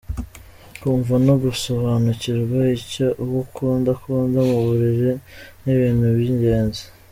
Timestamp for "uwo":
3.23-3.37